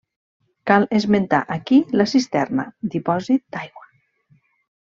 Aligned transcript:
Cal 0.69 0.85
esmentar 0.99 1.41
aquí 1.57 1.79
la 2.01 2.07
Cisterna, 2.13 2.67
dipòsit 2.97 3.47
d'aigua. 3.57 3.89